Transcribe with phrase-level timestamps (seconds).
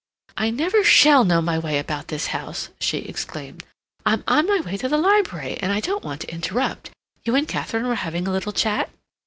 [0.35, 3.63] "I never shall know my way about this house!" she exclaimed.
[4.03, 6.89] "I'm on my way to the library, and I don't want to interrupt.
[7.23, 8.89] You and Katharine were having a little chat?"